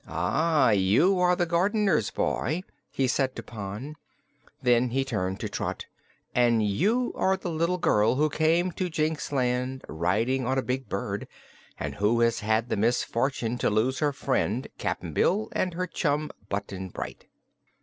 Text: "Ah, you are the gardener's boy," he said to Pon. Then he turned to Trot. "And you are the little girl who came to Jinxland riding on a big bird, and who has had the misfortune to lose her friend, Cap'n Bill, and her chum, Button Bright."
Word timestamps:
"Ah, 0.07 0.71
you 0.71 1.19
are 1.19 1.35
the 1.35 1.45
gardener's 1.45 2.09
boy," 2.09 2.63
he 2.89 3.05
said 3.05 3.35
to 3.35 3.43
Pon. 3.43 3.95
Then 4.59 4.89
he 4.89 5.05
turned 5.05 5.39
to 5.41 5.47
Trot. 5.47 5.85
"And 6.33 6.63
you 6.63 7.13
are 7.15 7.37
the 7.37 7.51
little 7.51 7.77
girl 7.77 8.15
who 8.15 8.27
came 8.27 8.71
to 8.71 8.89
Jinxland 8.89 9.83
riding 9.87 10.43
on 10.43 10.57
a 10.57 10.63
big 10.63 10.89
bird, 10.89 11.27
and 11.79 11.93
who 11.93 12.19
has 12.21 12.39
had 12.39 12.69
the 12.69 12.77
misfortune 12.77 13.59
to 13.59 13.69
lose 13.69 13.99
her 13.99 14.11
friend, 14.11 14.67
Cap'n 14.79 15.13
Bill, 15.13 15.49
and 15.51 15.75
her 15.75 15.85
chum, 15.85 16.31
Button 16.49 16.89
Bright." 16.89 17.27